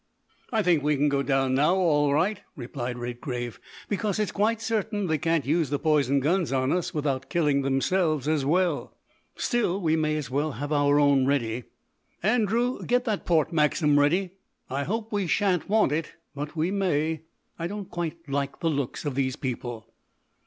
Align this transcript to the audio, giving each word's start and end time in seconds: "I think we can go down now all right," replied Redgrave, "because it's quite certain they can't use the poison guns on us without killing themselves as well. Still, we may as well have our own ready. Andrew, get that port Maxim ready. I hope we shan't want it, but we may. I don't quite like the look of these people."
"I 0.51 0.63
think 0.63 0.81
we 0.81 0.95
can 0.97 1.09
go 1.09 1.21
down 1.21 1.53
now 1.53 1.75
all 1.75 2.11
right," 2.11 2.41
replied 2.55 2.97
Redgrave, 2.97 3.59
"because 3.87 4.17
it's 4.17 4.31
quite 4.31 4.59
certain 4.59 5.05
they 5.05 5.19
can't 5.19 5.45
use 5.45 5.69
the 5.69 5.77
poison 5.77 6.19
guns 6.21 6.51
on 6.51 6.71
us 6.71 6.91
without 6.91 7.29
killing 7.29 7.61
themselves 7.61 8.27
as 8.27 8.43
well. 8.43 8.97
Still, 9.35 9.79
we 9.79 9.95
may 9.95 10.15
as 10.17 10.31
well 10.31 10.53
have 10.53 10.71
our 10.73 10.99
own 10.99 11.27
ready. 11.27 11.65
Andrew, 12.23 12.83
get 12.83 13.05
that 13.05 13.27
port 13.27 13.53
Maxim 13.53 13.99
ready. 13.99 14.31
I 14.71 14.85
hope 14.85 15.11
we 15.13 15.27
shan't 15.27 15.69
want 15.69 15.91
it, 15.91 16.15
but 16.33 16.55
we 16.55 16.71
may. 16.71 17.21
I 17.59 17.67
don't 17.67 17.91
quite 17.91 18.27
like 18.27 18.59
the 18.59 18.71
look 18.71 19.05
of 19.05 19.13
these 19.13 19.35
people." 19.35 19.87